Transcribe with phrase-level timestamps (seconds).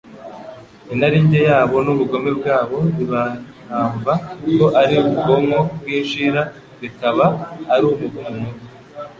[0.93, 4.13] inarinjye yabo n'ubugome bwa bo bibahamva
[4.57, 6.41] ko ari ubwoko bw'inshira
[6.81, 7.25] bikaba
[7.73, 8.61] ari umuvumo mubi